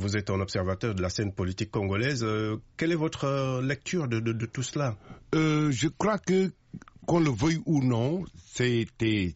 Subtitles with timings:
[0.00, 2.26] vous êtes un observateur de la scène politique congolaise.
[2.76, 4.96] quelle est votre lecture de, tout cela?
[5.32, 6.50] Je crois que,
[7.06, 9.34] qu'on le veuille ou non, c'était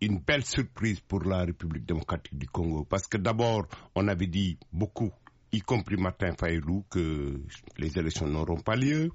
[0.00, 2.84] une belle surprise pour la République démocratique du Congo.
[2.84, 5.12] Parce que d'abord, on avait dit beaucoup,
[5.52, 7.40] y compris Martin Fayoulou, que
[7.78, 9.10] les élections n'auront pas lieu,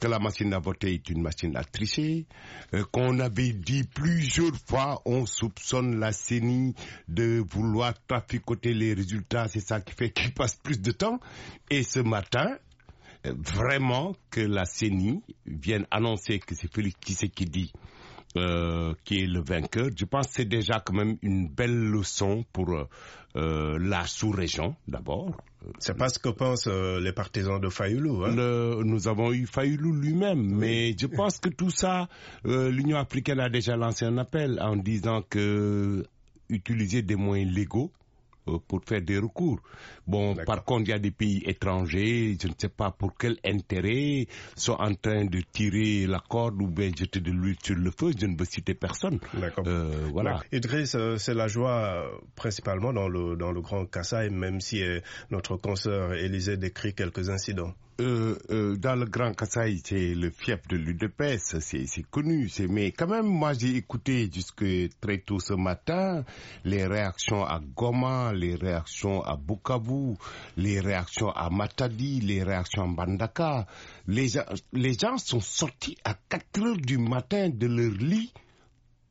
[0.00, 2.26] que la machine à voter est une machine à tricher,
[2.74, 6.74] euh, qu'on avait dit plusieurs fois, on soupçonne la CENI
[7.08, 11.20] de vouloir traficoter les résultats, c'est ça qui fait qu'il passe plus de temps.
[11.70, 12.56] Et ce matin,
[13.26, 16.96] euh, vraiment que la CENI vienne annoncer que c'est Félix
[17.36, 17.72] dit
[18.36, 22.44] euh, qui est le vainqueur, je pense que c'est déjà quand même une belle leçon
[22.52, 22.70] pour
[23.36, 25.36] euh, la sous-région d'abord.
[25.78, 28.24] C'est pas ce que pensent euh, les partisans de Fayoulou.
[28.24, 28.34] Hein?
[28.84, 32.08] nous avons eu Fayoulou lui-même, mais je pense que tout ça,
[32.44, 36.04] l'Union africaine a déjà lancé un appel en disant que
[36.50, 37.99] utiliser des moyens légaux euh,
[38.58, 39.60] pour faire des recours.
[40.06, 43.36] Bon, par contre, il y a des pays étrangers, je ne sais pas pour quel
[43.44, 47.90] intérêt, sont en train de tirer la corde ou bien jeter de l'huile sur le
[47.90, 48.12] feu.
[48.18, 49.18] Je ne veux citer personne.
[49.34, 49.64] D'accord.
[49.66, 50.40] Euh, voilà.
[50.52, 54.82] Idriss, euh, c'est la joie principalement dans le, dans le Grand Kassai, même si
[55.30, 57.74] notre consoeur Élisée décrit quelques incidents.
[58.00, 62.50] Euh, euh, dans le Grand Kassai, c'est le fief de l'UDPS, c'est connu.
[62.70, 64.64] Mais quand même, moi, j'ai écouté jusque
[65.02, 66.24] très tôt ce matin
[66.64, 70.14] les réactions à Goma, les réactions à Bukavu,
[70.56, 73.66] les réactions à Matadi, les réactions à Bandaka.
[74.06, 78.32] Les gens, les gens sont sortis à 4 heures du matin de leur lit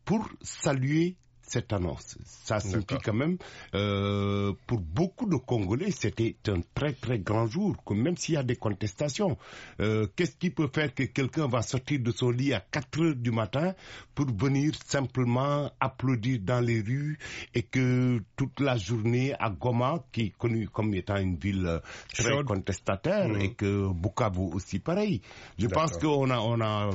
[0.04, 1.16] pour saluer
[1.50, 2.18] cette annonce.
[2.26, 3.38] Ça signifie quand même,
[3.74, 8.44] euh, pour beaucoup de Congolais, c'était un très très grand jour, même s'il y a
[8.44, 9.38] des contestations.
[9.80, 13.16] Euh, qu'est-ce qui peut faire que quelqu'un va sortir de son lit à 4 heures
[13.16, 13.74] du matin
[14.14, 17.18] pour venir simplement applaudir dans les rues
[17.54, 21.80] et que toute la journée à Goma, qui est connue comme étant une ville euh,
[22.14, 23.42] très contestataire, mmh.
[23.42, 25.22] et que Bukavu aussi pareil.
[25.58, 26.90] Je pense qu'on a, on a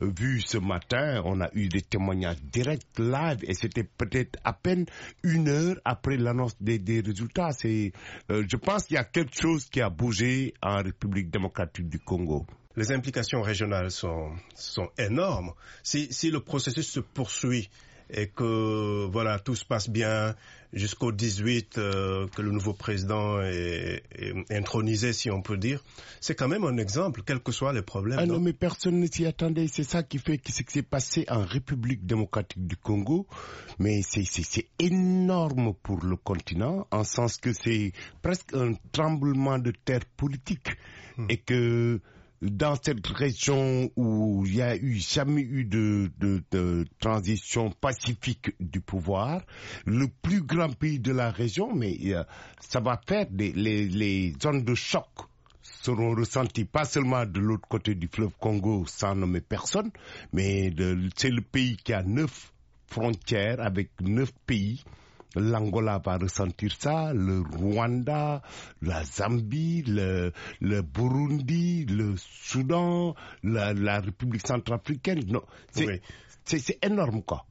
[0.00, 4.86] vu ce matin, on a eu des témoignages directs live et c'était peut-être à peine
[5.22, 7.50] une heure après l'annonce des, résultats.
[7.52, 7.92] C'est,
[8.30, 11.98] euh, je pense qu'il y a quelque chose qui a bougé en République démocratique du
[11.98, 15.52] Congo les implications régionales sont, sont énormes.
[15.82, 17.68] Si, si, le processus se poursuit
[18.12, 20.34] et que voilà tout se passe bien
[20.72, 24.02] jusqu'au 18 euh, que le nouveau président est,
[24.50, 25.82] intronisé si on peut dire.
[26.20, 29.06] C'est quand même un exemple quels que soient les problèmes ah non, mais personne ne
[29.06, 29.66] s'y attendait.
[29.66, 33.26] C'est ça qui fait ce qui s'est passé en République démocratique du Congo.
[33.78, 40.04] Mais c'est énorme pour le continent en sens que c'est presque un tremblement de terre
[40.16, 40.68] politique.
[41.18, 41.26] Hmm.
[41.28, 42.00] et que
[42.42, 46.10] dans cette région où il n'y a eu jamais eu de,
[46.98, 49.42] transition pacifique du pouvoir,
[49.86, 52.24] le plus grand pays de la région, mais euh,
[52.60, 55.06] ça va faire des, les, les zones de choc
[55.62, 59.90] seront ressenties pas seulement de l'autre côté du fleuve Congo sans nommer personne,
[60.32, 60.72] mais
[61.16, 62.52] c'est le pays qui a neuf
[62.88, 64.82] frontières avec neuf pays
[65.36, 68.42] l'Angola va ressentir ça, le Rwanda,
[68.80, 75.24] la Zambie, le, le Burundi, le Soudan, la, la République centrafricaine.
[75.26, 75.42] Non,
[76.44, 77.46] c'est énorme quoi.